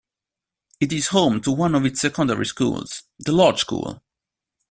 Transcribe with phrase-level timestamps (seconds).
[0.79, 4.01] It is home to one of its secondary schools, The Lodge School.